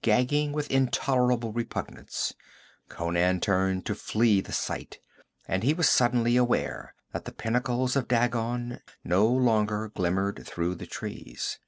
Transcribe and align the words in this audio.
Gagging 0.00 0.52
with 0.52 0.70
intolerable 0.70 1.52
repugnance, 1.52 2.32
Conan 2.88 3.40
turned 3.40 3.84
to 3.84 3.94
flee 3.94 4.40
the 4.40 4.50
sight; 4.54 5.00
and 5.46 5.62
he 5.62 5.74
was 5.74 5.86
suddenly 5.86 6.34
aware 6.34 6.94
that 7.12 7.26
the 7.26 7.30
pinnacles 7.32 7.94
of 7.94 8.08
Dagon 8.08 8.80
no 9.04 9.26
longer 9.26 9.90
glimmered 9.94 10.46
through 10.46 10.76
the 10.76 10.86
trees. 10.86 11.58